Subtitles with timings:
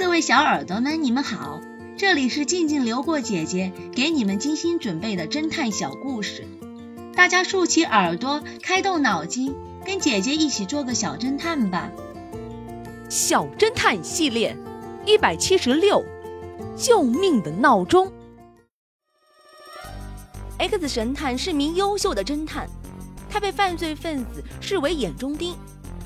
[0.00, 1.60] 各位小耳朵们，你们好，
[1.98, 6.46] 这里是静静流过姐姐给你们精心准备的侦探小故事，
[7.14, 11.90] 大家竖起耳朵，开动脑筋，跟姐姐一起做个小侦探吧。
[13.10, 14.56] 小侦探系列
[15.04, 16.02] 一百七十六，
[16.78, 18.10] 救命的闹钟。
[20.56, 22.66] X 神探是名优秀的侦探，
[23.28, 25.54] 他被犯罪分子视为眼中钉，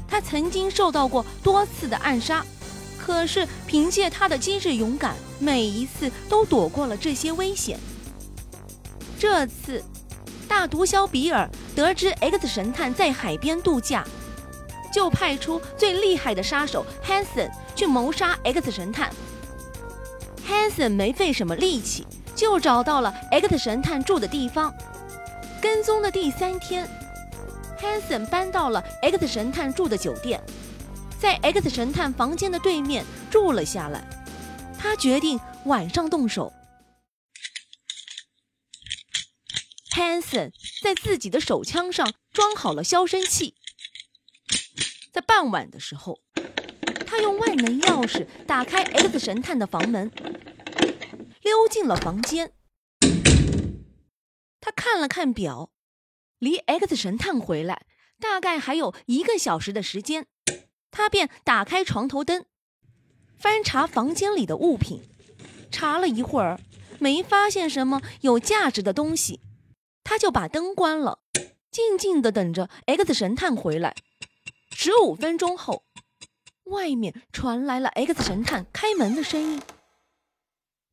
[0.08, 2.44] 他曾经受到过多次的暗杀。
[3.04, 7.78] 可是凭借他的机智勇敢，每一次都躲过了这些危险。
[9.18, 9.84] 这次，
[10.48, 11.46] 大毒枭比尔
[11.76, 14.02] 得知 X 神探在海边度假，
[14.90, 19.12] 就派出最厉害的杀手 Hanson 去谋杀 X 神探。
[20.48, 24.72] Hanson 没费什么力气，就找到了 X 神探住的地方。
[25.60, 26.88] 跟踪的第三天
[27.78, 30.42] ，Hanson 搬到了 X 神探住的酒店。
[31.24, 34.06] 在 X 神探房间的对面住了下来，
[34.78, 36.52] 他决定晚上动手。
[39.96, 43.54] Hanson 在自己的手枪上装好了消声器，
[45.14, 46.20] 在傍晚的时候，
[47.06, 50.12] 他用万能钥匙打开 X 神探的房门，
[51.40, 52.52] 溜进了房间。
[54.60, 55.70] 他看了看表，
[56.38, 57.86] 离 X 神探回来
[58.20, 60.26] 大概还有一个小时的时间。
[60.96, 62.46] 他便打开床头灯，
[63.36, 65.02] 翻查房间里的物品，
[65.68, 66.60] 查了一会儿，
[67.00, 69.40] 没发现什么有价值的东西，
[70.04, 71.18] 他就把灯关了，
[71.72, 73.96] 静静的等着 X 神探回来。
[74.70, 75.82] 十五分钟后，
[76.66, 79.60] 外面传来了 X 神探开门的声音，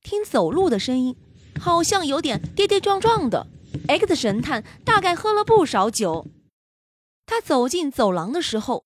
[0.02, 1.16] 听走路的声音，
[1.60, 3.46] 好像有点跌跌撞撞的。
[3.88, 6.26] X 神探大概喝了不少酒，
[7.28, 8.84] 他走进走廊的时候。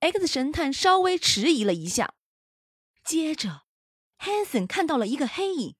[0.00, 2.12] X 神探稍微迟疑了一下，
[3.04, 3.62] 接着
[4.18, 5.74] ，Hanson 看到了一个黑影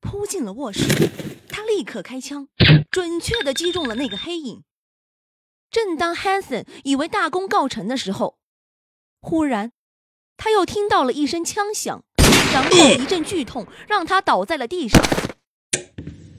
[0.00, 0.82] 扑进了卧室，
[1.48, 2.48] 他立刻开枪，
[2.90, 4.64] 准确的击中了那个黑影。
[5.70, 8.38] 正当 Hanson 以为大功告成的时候，
[9.20, 9.72] 忽然
[10.36, 12.04] 他又听到了一声枪响，
[12.52, 12.70] 然后
[13.00, 15.00] 一阵剧痛让他倒在了地上。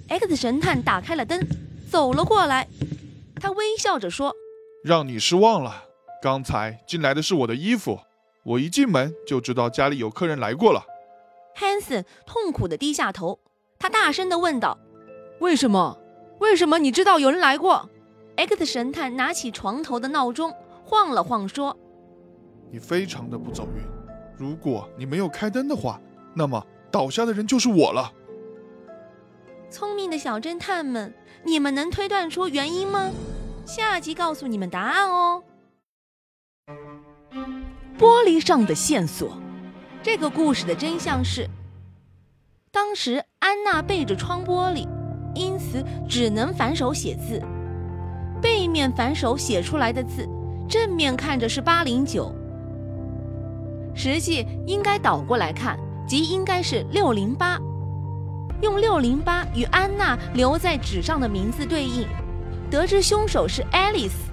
[0.10, 1.40] X 神探打开了灯，
[1.90, 2.68] 走了过来，
[3.38, 4.36] 他微笑着说
[4.84, 5.86] ：“让你失望了。”
[6.22, 8.00] 刚才进来的是我的衣服，
[8.44, 10.86] 我一进门就知道家里有客人来过了。
[11.58, 13.40] Hanson 痛苦地低下头，
[13.80, 14.78] 他大声地问道
[15.42, 15.98] ：“为什么？
[16.40, 17.90] 为什么你知道有人来过
[18.38, 20.54] ？”X 神探拿起床头的闹钟，
[20.86, 21.76] 晃了晃，说
[22.72, 23.84] ：“你非常的不走运。
[24.38, 26.00] 如果你没有开灯的话，
[26.36, 28.14] 那么倒下的人就是我了。”
[29.72, 31.12] 聪明的小侦探们，
[31.44, 33.12] 你们能推断出原因吗？
[33.66, 35.44] 下集告诉你们答案哦。
[37.98, 39.38] 玻璃上的线索，
[40.02, 41.48] 这个故事的真相是：
[42.72, 44.88] 当时安娜背着窗玻璃，
[45.36, 47.40] 因此只能反手写字。
[48.42, 50.28] 背面反手写出来的字，
[50.68, 52.34] 正面看着是八零九，
[53.94, 57.60] 实际应该倒过来看，即应该是六零八。
[58.62, 62.08] 用六零八与安娜留在纸上的名字对应，
[62.72, 64.31] 得知凶手是 Alice。